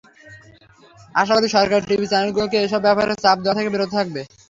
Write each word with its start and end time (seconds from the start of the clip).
আশা 1.15 1.33
করি, 1.35 1.47
সরকার 1.55 1.79
টিভি 1.87 2.05
চ্যানেলগুলোকে 2.11 2.57
এসব 2.61 2.81
ব্যাপারে 2.85 3.13
চাপ 3.23 3.37
দেওয়া 3.41 3.57
থেকে 3.57 3.69
বিরত 3.73 3.89
থাকবে। 3.97 4.21